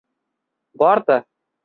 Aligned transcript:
Bordi. 0.79 1.21